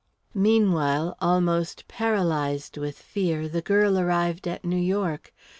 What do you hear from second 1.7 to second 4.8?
paralysed with fear, the girl arrived at New